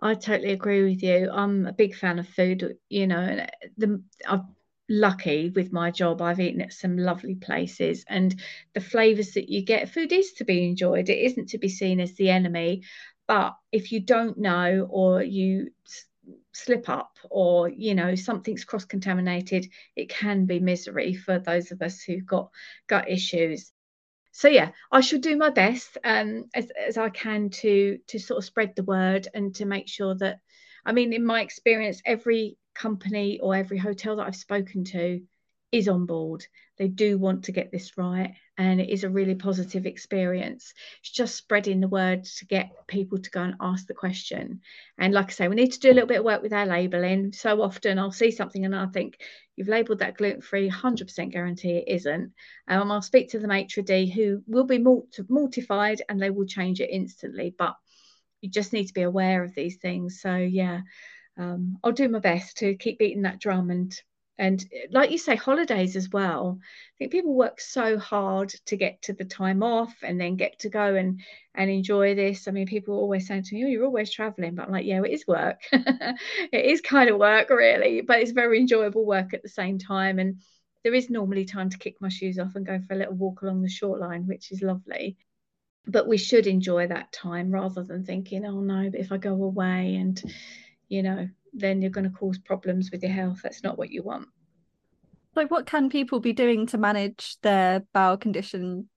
[0.00, 1.30] I totally agree with you.
[1.32, 4.40] I'm a big fan of food you know and the i've
[4.88, 6.22] lucky with my job.
[6.22, 8.40] I've eaten at some lovely places and
[8.74, 11.08] the flavors that you get food is to be enjoyed.
[11.08, 12.82] It isn't to be seen as the enemy
[13.26, 15.70] but if you don't know or you
[16.52, 21.82] slip up or you know something's cross contaminated it can be misery for those of
[21.82, 22.50] us who've got
[22.86, 23.72] gut issues.
[24.32, 28.38] So yeah i shall do my best um, as, as i can to to sort
[28.38, 30.40] of spread the word and to make sure that
[30.84, 35.20] i mean in my experience every company or every hotel that I've spoken to
[35.72, 36.46] is on board.
[36.78, 40.72] They do want to get this right, and it is a really positive experience.
[41.00, 44.60] It's just spreading the word to get people to go and ask the question.
[44.98, 46.66] And like I say, we need to do a little bit of work with our
[46.66, 47.32] labeling.
[47.32, 49.18] So often I'll see something and I think,
[49.56, 52.32] you've labelled that gluten free, 100% guarantee it isn't.
[52.68, 54.84] Um, I'll speak to the maitre d who will be
[55.28, 57.54] mortified and they will change it instantly.
[57.58, 57.74] But
[58.42, 60.20] you just need to be aware of these things.
[60.20, 60.82] So, yeah
[61.38, 63.70] um, I'll do my best to keep beating that drum.
[63.70, 63.98] And
[64.38, 66.58] and like you say holidays as well.
[66.60, 70.58] I think people work so hard to get to the time off and then get
[70.60, 71.20] to go and
[71.54, 72.46] and enjoy this.
[72.46, 74.54] I mean people are always say to me oh you're always traveling.
[74.54, 75.60] But i'm like yeah it is work.
[75.72, 80.18] It is kind of work really but it's very enjoyable work at the same time.
[80.18, 80.40] And
[80.84, 83.42] there is normally time to kick my shoes off and go for a little walk
[83.42, 85.16] along the shoreline which is lovely.
[85.86, 89.34] But we should enjoy that time rather than thinking oh no but if i go
[89.34, 90.20] away and
[90.88, 93.40] you know, then you're going to cause problems with your health.
[93.42, 94.28] That's not what you want.
[95.34, 98.88] Like, what can people be doing to manage their bowel condition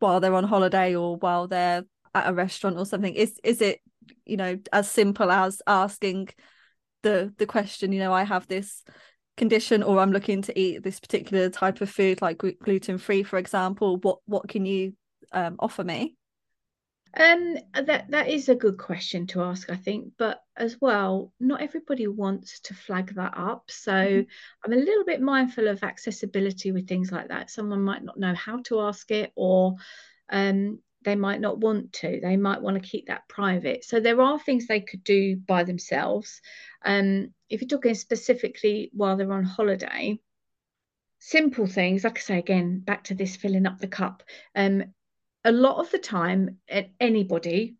[0.00, 3.14] while they're on holiday or while they're at a restaurant or something?
[3.14, 3.80] Is is it,
[4.24, 6.30] you know, as simple as asking
[7.02, 8.82] the the question, you know, I have this
[9.36, 13.38] condition or I'm looking to eat this particular type of food, like gluten free, for
[13.38, 13.98] example.
[13.98, 14.94] What what can you
[15.32, 16.16] um, offer me?
[17.16, 20.12] Um, that that is a good question to ask, I think.
[20.18, 23.70] But as well, not everybody wants to flag that up.
[23.70, 24.30] So mm-hmm.
[24.64, 27.50] I'm a little bit mindful of accessibility with things like that.
[27.50, 29.76] Someone might not know how to ask it, or
[30.28, 32.18] um, they might not want to.
[32.20, 33.84] They might want to keep that private.
[33.84, 36.40] So there are things they could do by themselves.
[36.84, 40.18] Um, if you're talking specifically while they're on holiday,
[41.20, 44.22] simple things, like I say again, back to this filling up the cup.
[44.54, 44.84] Um,
[45.44, 46.58] a lot of the time
[47.00, 47.76] anybody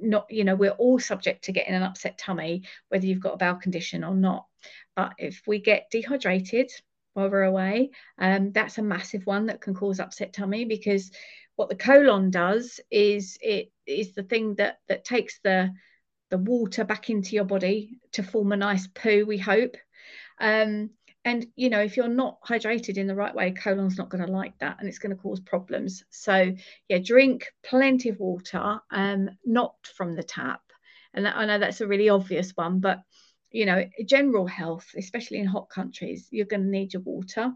[0.00, 3.38] not you know we're all subject to getting an upset tummy whether you've got a
[3.38, 4.46] bowel condition or not.
[4.94, 6.70] But if we get dehydrated
[7.14, 11.10] while we're away um, that's a massive one that can cause upset tummy because
[11.56, 15.72] what the colon does is it is the thing that that takes the
[16.30, 19.76] the water back into your body to form a nice poo we hope.
[20.40, 20.90] Um,
[21.28, 24.32] and you know if you're not hydrated in the right way colon's not going to
[24.32, 26.04] like that and it's going to cause problems.
[26.10, 26.54] So
[26.88, 30.62] yeah drink plenty of water um not from the tap.
[31.14, 33.02] And that, i know that's a really obvious one but
[33.50, 37.52] you know general health especially in hot countries you're going to need your water.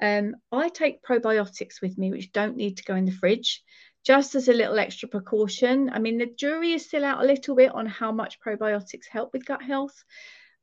[0.00, 3.64] Um, i take probiotics with me which don't need to go in the fridge
[4.04, 5.90] just as a little extra precaution.
[5.92, 9.32] I mean the jury is still out a little bit on how much probiotics help
[9.32, 10.04] with gut health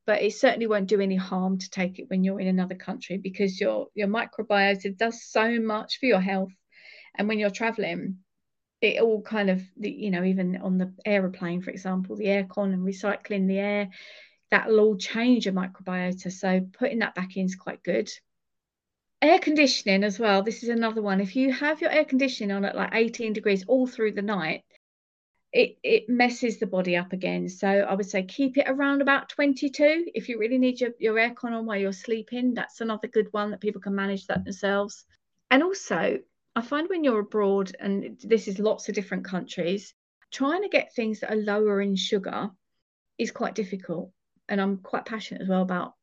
[0.06, 3.18] but it certainly won't do any harm to take it when you're in another country
[3.18, 6.52] because your your microbiota does so much for your health.
[7.16, 8.18] And when you're traveling
[8.82, 12.86] it all kind of you know even on the aeroplane for example the aircon and
[12.86, 13.88] recycling the air
[14.50, 16.30] that'll all change your microbiota.
[16.32, 18.10] So putting that back in is quite good.
[19.22, 20.42] Air conditioning as well.
[20.42, 21.20] This is another one.
[21.20, 24.62] If you have your air conditioning on at like 18 degrees all through the night
[25.56, 27.48] it it messes the body up again.
[27.48, 30.06] So I would say keep it around about 22.
[30.14, 33.50] If you really need your, your aircon on while you're sleeping, that's another good one
[33.50, 35.06] that people can manage that themselves.
[35.50, 36.18] And also,
[36.54, 39.94] I find when you're abroad, and this is lots of different countries,
[40.30, 42.50] trying to get things that are lower in sugar
[43.16, 44.10] is quite difficult.
[44.48, 45.94] And I'm quite passionate as well about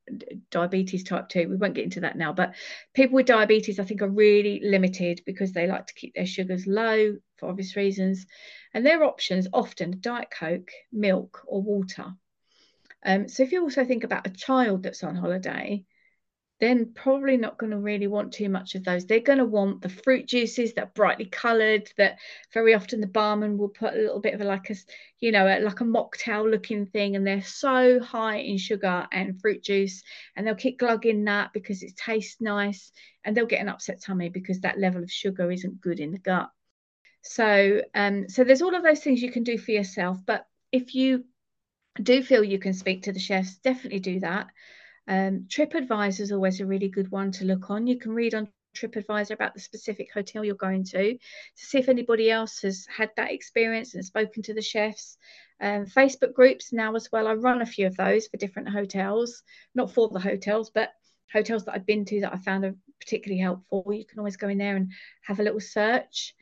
[0.49, 1.47] diabetes type 2.
[1.47, 2.55] We won't get into that now, but
[2.93, 6.65] people with diabetes, I think, are really limited because they like to keep their sugars
[6.65, 8.25] low for obvious reasons.
[8.73, 12.13] And their options often Diet Coke, milk, or water.
[13.05, 15.83] Um, so if you also think about a child that's on holiday,
[16.61, 19.05] then probably not going to really want too much of those.
[19.05, 21.91] They're going to want the fruit juices that are brightly coloured.
[21.97, 22.19] That
[22.53, 24.75] very often the barman will put a little bit of a like a,
[25.19, 29.41] you know, a, like a mocktail looking thing, and they're so high in sugar and
[29.41, 30.03] fruit juice,
[30.37, 32.93] and they'll keep glugging that because it tastes nice,
[33.25, 36.19] and they'll get an upset tummy because that level of sugar isn't good in the
[36.19, 36.49] gut.
[37.23, 40.19] So, um, so there's all of those things you can do for yourself.
[40.25, 41.23] But if you
[42.01, 44.47] do feel you can speak to the chefs, definitely do that.
[45.07, 47.87] Um, TripAdvisor is always a really good one to look on.
[47.87, 51.19] You can read on TripAdvisor about the specific hotel you're going to to
[51.55, 55.17] see if anybody else has had that experience and spoken to the chefs.
[55.61, 57.27] Um, Facebook groups now as well.
[57.27, 59.43] I run a few of those for different hotels,
[59.75, 60.91] not for the hotels, but
[61.31, 63.85] hotels that I've been to that I found are particularly helpful.
[63.91, 66.33] You can always go in there and have a little search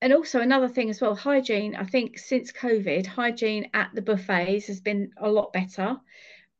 [0.00, 1.74] and also another thing as well, hygiene.
[1.74, 5.96] I think since COVID, hygiene at the buffets has been a lot better.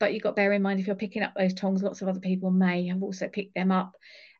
[0.00, 2.08] But you've got to bear in mind if you're picking up those tongs, lots of
[2.08, 3.92] other people may have also picked them up.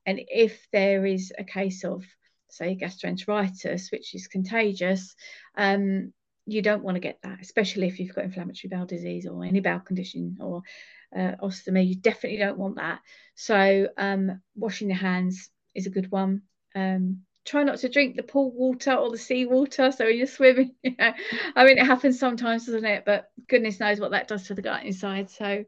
[0.07, 2.05] And if there is a case of,
[2.49, 5.15] say, gastroenteritis, which is contagious,
[5.57, 6.13] um,
[6.47, 9.61] you don't want to get that, especially if you've got inflammatory bowel disease or any
[9.61, 10.63] bowel condition or
[11.15, 11.89] uh, ostomy.
[11.89, 13.01] You definitely don't want that.
[13.35, 16.43] So um, washing your hands is a good one.
[16.75, 19.91] Um, try not to drink the pool water or the sea water.
[19.91, 23.05] So you're swimming, I mean, it happens sometimes, doesn't it?
[23.05, 25.31] But goodness knows what that does to the gut inside.
[25.31, 25.65] So,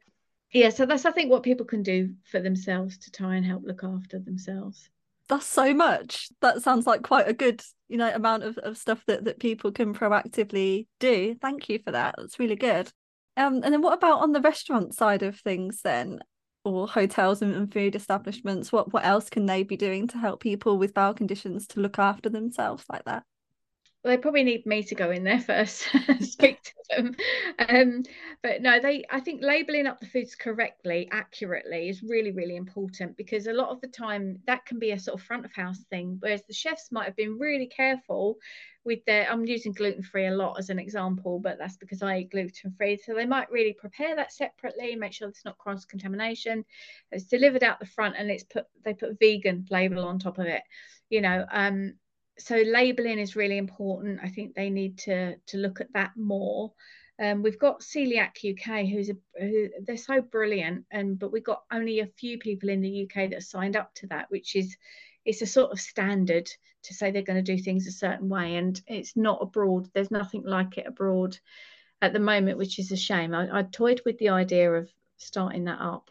[0.53, 3.63] yeah, so that's, I think, what people can do for themselves to try and help
[3.65, 4.89] look after themselves.
[5.29, 6.29] That's so much.
[6.41, 9.71] That sounds like quite a good, you know, amount of, of stuff that, that people
[9.71, 11.37] can proactively do.
[11.41, 12.17] Thank you for that.
[12.19, 12.91] That's really good.
[13.37, 16.19] Um, and then what about on the restaurant side of things then?
[16.65, 20.41] Or hotels and, and, food establishments what what else can they be doing to help
[20.41, 23.25] people with bowel conditions to look after themselves like that
[24.03, 25.89] well, they probably need me to go in there first
[26.21, 27.17] speak to them.
[27.69, 28.03] Um,
[28.43, 33.17] but no they i think labeling up the foods correctly accurately is really really important
[33.17, 35.85] because a lot of the time that can be a sort of front of house
[35.91, 38.37] thing whereas the chefs might have been really careful
[38.85, 42.19] with their i'm using gluten free a lot as an example but that's because i
[42.19, 45.85] eat gluten free so they might really prepare that separately make sure it's not cross
[45.85, 46.65] contamination
[47.13, 50.47] it's delivered out the front and it's put they put vegan label on top of
[50.47, 50.63] it
[51.11, 51.93] you know um
[52.41, 54.21] so labeling is really important.
[54.23, 56.73] I think they need to to look at that more.
[57.23, 61.63] Um, we've got Coeliac UK, who's a who, they're so brilliant, and but we've got
[61.71, 64.77] only a few people in the UK that signed up to that, which is
[65.25, 66.51] it's a sort of standard
[66.83, 70.11] to say they're going to do things a certain way and it's not abroad there's
[70.11, 71.39] nothing like it abroad
[72.01, 75.65] at the moment which is a shame I, I toyed with the idea of starting
[75.65, 76.11] that up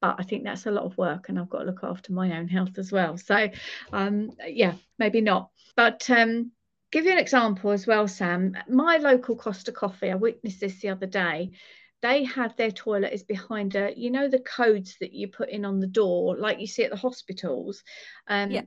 [0.00, 2.38] but I think that's a lot of work and I've got to look after my
[2.38, 3.16] own health as well.
[3.16, 3.48] So
[3.92, 5.50] um yeah maybe not.
[5.76, 6.52] But um
[6.90, 8.56] give you an example as well Sam.
[8.68, 11.52] My local Costa Coffee I witnessed this the other day.
[12.00, 15.64] They have their toilet is behind a you know the codes that you put in
[15.64, 17.82] on the door like you see at the hospitals?
[18.28, 18.62] Um yeah.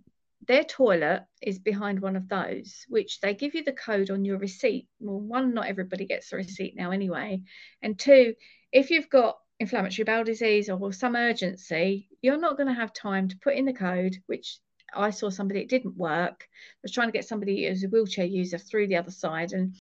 [0.47, 4.37] their toilet is behind one of those which they give you the code on your
[4.37, 4.89] receipt.
[4.99, 7.43] Well one not everybody gets a receipt now anyway.
[7.81, 8.35] And two
[8.73, 13.27] if you've got inflammatory bowel disease or some urgency you're not going to have time
[13.27, 14.59] to put in the code which
[14.93, 18.25] I saw somebody it didn't work I was trying to get somebody as a wheelchair
[18.25, 19.75] user through the other side and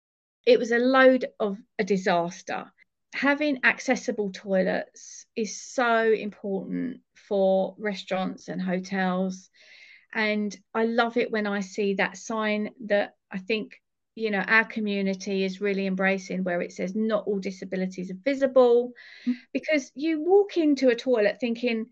[0.47, 2.71] it was a load of a disaster
[3.13, 9.51] having accessible toilets is so important for restaurants and hotels.
[10.13, 13.81] And I love it when I see that sign that I think,
[14.21, 18.93] you know, our community is really embracing where it says not all disabilities are visible.
[19.23, 19.33] Mm-hmm.
[19.53, 21.87] Because you walk into a toilet thinking,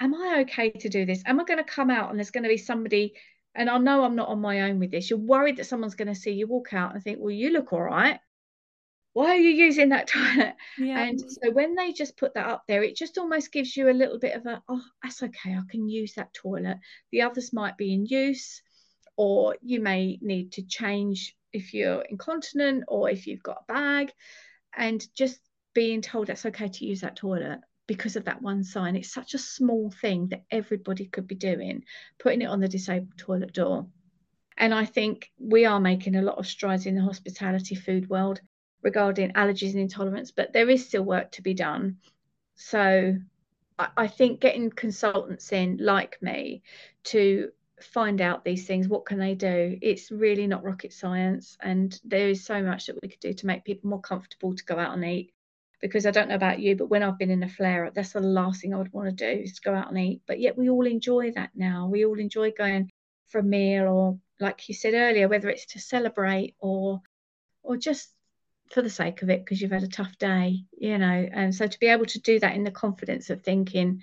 [0.00, 1.22] Am I okay to do this?
[1.26, 3.14] Am I going to come out and there's going to be somebody
[3.56, 5.10] and I know I'm not on my own with this.
[5.10, 7.72] You're worried that someone's going to see you walk out and think, well, you look
[7.72, 8.18] all right
[9.14, 10.54] why are you using that toilet?
[10.76, 11.02] Yeah.
[11.02, 13.92] And so when they just put that up there, it just almost gives you a
[13.92, 16.78] little bit of a, oh, that's okay, I can use that toilet.
[17.10, 18.60] The others might be in use,
[19.16, 24.12] or you may need to change if you're incontinent or if you've got a bag.
[24.76, 25.38] And just
[25.74, 28.96] being told that's okay to use that toilet because of that one sign.
[28.96, 31.84] It's such a small thing that everybody could be doing,
[32.18, 33.86] putting it on the disabled toilet door.
[34.56, 38.40] And I think we are making a lot of strides in the hospitality food world
[38.82, 41.96] regarding allergies and intolerance, but there is still work to be done.
[42.54, 43.16] So
[43.78, 46.62] I, I think getting consultants in like me
[47.04, 47.50] to
[47.82, 49.78] find out these things what can they do?
[49.82, 53.46] It's really not rocket science and there is so much that we could do to
[53.46, 55.32] make people more comfortable to go out and eat.
[55.80, 58.12] Because i don't know about you but when i've been in a flare up that's
[58.12, 60.22] the last thing i would want to do is go out and eat.
[60.26, 61.88] But yet we all enjoy that now.
[61.88, 62.90] We all enjoy going
[63.28, 67.02] for a meal or like you said earlier whether it's to celebrate or
[67.62, 68.10] or just
[68.70, 71.28] for the sake of it because you've had a tough day, you know.
[71.32, 74.02] And so to be able to do that in the confidence of thinking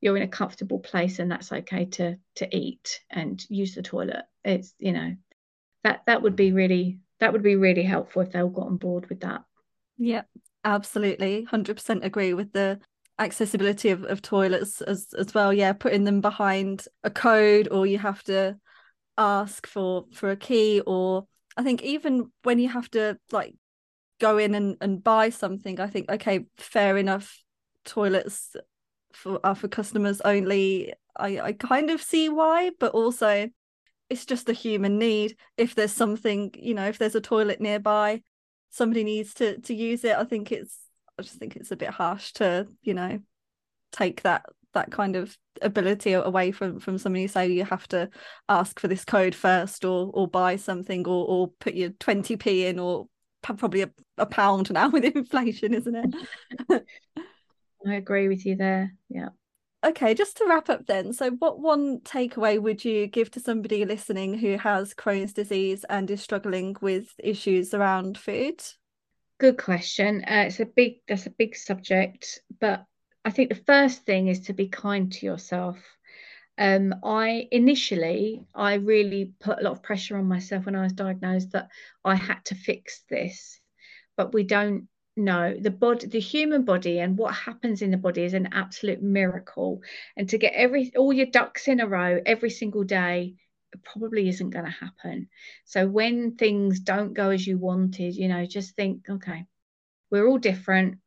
[0.00, 4.24] you're in a comfortable place and that's okay to to eat and use the toilet,
[4.44, 5.16] it's you know
[5.84, 8.76] that that would be really that would be really helpful if they all got on
[8.76, 9.44] board with that.
[9.96, 10.22] Yeah,
[10.64, 12.80] absolutely, hundred percent agree with the
[13.18, 15.52] accessibility of, of toilets as as well.
[15.52, 18.56] Yeah, putting them behind a code or you have to
[19.16, 21.26] ask for for a key or
[21.56, 23.56] I think even when you have to like
[24.20, 27.42] go in and, and buy something, I think, okay, fair enough,
[27.84, 28.54] toilets
[29.12, 30.92] for are for customers only.
[31.16, 33.50] I, I kind of see why, but also
[34.08, 35.36] it's just a human need.
[35.56, 38.22] If there's something, you know, if there's a toilet nearby,
[38.70, 40.16] somebody needs to to use it.
[40.16, 40.78] I think it's
[41.18, 43.20] I just think it's a bit harsh to, you know,
[43.92, 48.08] take that that kind of ability away from from somebody say you have to
[48.48, 52.78] ask for this code first or or buy something or or put your 20p in
[52.78, 53.06] or
[53.42, 55.94] probably a, a pound now with inflation, isn't
[56.68, 56.86] it?
[57.86, 58.94] I agree with you there.
[59.08, 59.28] Yeah.
[59.84, 61.12] Okay, just to wrap up then.
[61.12, 66.10] So, what one takeaway would you give to somebody listening who has Crohn's disease and
[66.10, 68.62] is struggling with issues around food?
[69.38, 70.24] Good question.
[70.24, 72.84] Uh, it's a big, that's a big subject, but
[73.24, 75.78] I think the first thing is to be kind to yourself
[76.58, 80.92] um, I initially I really put a lot of pressure on myself when I was
[80.92, 81.68] diagnosed that
[82.04, 83.60] I had to fix this,
[84.16, 88.22] but we don't know the body the human body and what happens in the body
[88.22, 89.82] is an absolute miracle
[90.16, 93.34] and to get every all your ducks in a row every single day
[93.84, 95.28] probably isn't going to happen
[95.64, 99.44] so when things don't go as you wanted you know just think okay
[100.10, 100.98] we're all different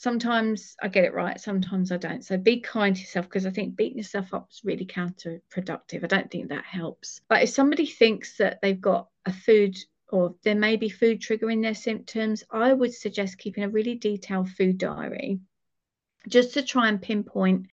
[0.00, 2.24] sometimes I get it right, sometimes I don't.
[2.24, 6.02] So be kind to yourself because I think beating yourself up is really counterproductive.
[6.02, 7.20] I don't think that helps.
[7.28, 9.76] But if somebody thinks that they've got a food
[10.12, 14.50] or there may be food triggering their symptoms, I would suggest keeping a really detailed
[14.50, 15.40] food diary
[16.28, 17.66] just to try and pinpoint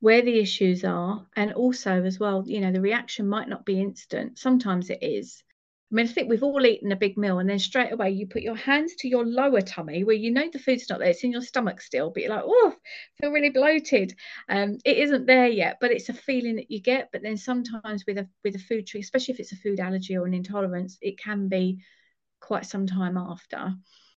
[0.00, 3.80] where the issues are and also as well you know the reaction might not be
[3.80, 4.38] instant.
[4.38, 5.42] Sometimes it is
[5.90, 8.26] I mean, I think we've all eaten a big meal, and then straight away you
[8.26, 11.24] put your hands to your lower tummy where you know the food's not there, it's
[11.24, 14.14] in your stomach still, but you're like, oh, I feel really bloated.
[14.50, 17.08] Um, it isn't there yet, but it's a feeling that you get.
[17.10, 20.14] But then sometimes with a with a food tree, especially if it's a food allergy
[20.16, 21.78] or an intolerance, it can be
[22.38, 23.74] quite some time after.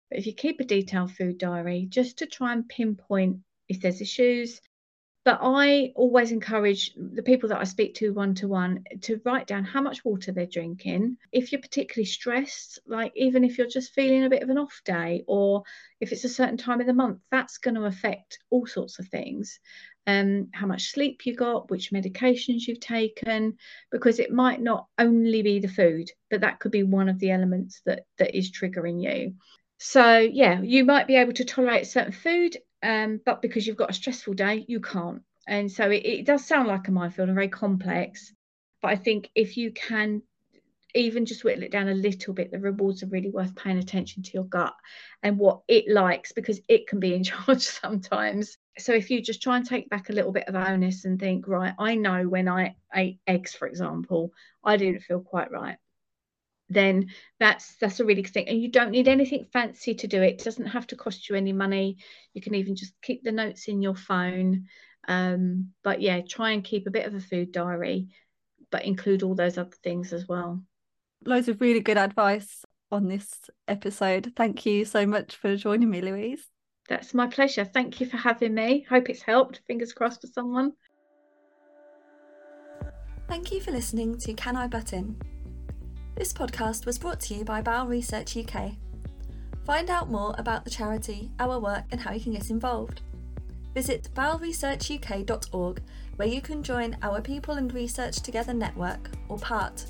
[0.09, 4.01] But if you keep a detailed food diary, just to try and pinpoint if there's
[4.01, 4.63] issues,
[5.25, 9.47] but I always encourage the people that I speak to one to one to write
[9.47, 11.17] down how much water they're drinking.
[11.33, 14.81] If you're particularly stressed, like even if you're just feeling a bit of an off
[14.85, 15.65] day, or
[16.01, 19.09] if it's a certain time of the month, that's going to affect all sorts of
[19.09, 19.61] things.
[20.07, 23.59] Um, how much sleep you got, which medications you've taken,
[23.93, 27.33] because it might not only be the food, but that could be one of the
[27.33, 29.35] elements that that is triggering you.
[29.79, 33.91] So yeah, you might be able to tolerate certain food um, but because you've got
[33.91, 35.23] a stressful day, you can't.
[35.47, 38.33] And so it, it does sound like a minefield and very complex.
[38.83, 40.23] But I think if you can
[40.95, 44.23] even just whittle it down a little bit, the rewards are really worth paying attention
[44.23, 44.75] to your gut
[45.23, 48.57] and what it likes because it can be in charge sometimes.
[48.79, 51.49] So if you just try and take back a little bit of onus and think,
[51.49, 55.79] right, I know when I ate eggs, for example, I didn't feel quite right
[56.69, 57.09] then
[57.41, 58.49] that's that's a really good thing.
[58.49, 60.41] And you don't need anything fancy to do it.
[60.41, 61.99] it doesn't have to cost you any money.
[62.35, 64.67] You can even just keep the notes in your phone.
[65.07, 68.09] Um, but yeah try and keep a bit of a food diary
[68.71, 70.63] but include all those other things as well.
[71.25, 73.29] Loads of really good advice on this
[73.67, 74.33] episode.
[74.37, 76.47] Thank you so much for joining me louise.
[76.89, 77.65] That's my pleasure.
[77.65, 78.87] Thank you for having me.
[78.89, 79.61] Hope it's helped.
[79.67, 80.73] Fingers crossed for someone.
[83.29, 85.21] Thank you for listening to can i butt in
[86.19, 88.73] this podcast was brought to you by Bowel Research UK.
[89.65, 93.03] Find out more about the charity, our work, and how you can get involved.
[93.73, 95.81] Visit bowelresearchuk.org,
[96.17, 99.87] where you can join our People and Research Together network, or PART,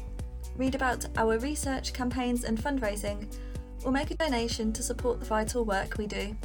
[0.56, 3.34] read about our research campaigns and fundraising,
[3.82, 6.36] or make a donation to support the vital work we do.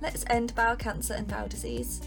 [0.00, 2.00] Let's end bowel cancer and bowel disease.